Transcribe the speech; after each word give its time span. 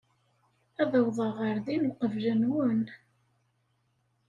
Ad 0.81 0.91
awḍeɣ 0.99 1.31
ɣer 1.39 1.55
din 1.65 1.89
uqbel-nwen. 1.89 2.83